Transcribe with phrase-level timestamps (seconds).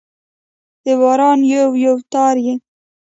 [0.83, 2.55] د باران یو، یو تار يې